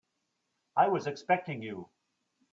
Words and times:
I 0.75 0.87
was 0.87 1.05
expecting 1.05 1.61
you. 1.61 1.91